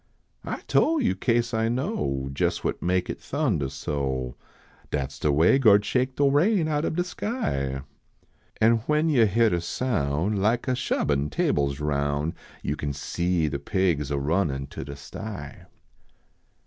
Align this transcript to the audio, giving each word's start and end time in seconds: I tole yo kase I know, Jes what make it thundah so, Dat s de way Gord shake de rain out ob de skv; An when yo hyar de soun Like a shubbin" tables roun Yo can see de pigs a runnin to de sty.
I 0.45 0.61
tole 0.61 0.99
yo 0.99 1.13
kase 1.13 1.53
I 1.53 1.69
know, 1.69 2.31
Jes 2.35 2.63
what 2.63 2.81
make 2.81 3.07
it 3.07 3.19
thundah 3.21 3.69
so, 3.69 4.35
Dat 4.89 5.11
s 5.11 5.19
de 5.19 5.31
way 5.31 5.59
Gord 5.59 5.85
shake 5.85 6.15
de 6.15 6.23
rain 6.23 6.67
out 6.67 6.85
ob 6.85 6.95
de 6.95 7.03
skv; 7.03 7.83
An 8.59 8.77
when 8.87 9.09
yo 9.09 9.27
hyar 9.27 9.51
de 9.51 9.61
soun 9.61 10.37
Like 10.37 10.67
a 10.67 10.73
shubbin" 10.75 11.29
tables 11.29 11.79
roun 11.79 12.33
Yo 12.63 12.73
can 12.75 12.93
see 12.93 13.47
de 13.47 13.59
pigs 13.59 14.09
a 14.09 14.17
runnin 14.17 14.65
to 14.71 14.83
de 14.83 14.95
sty. 14.95 15.67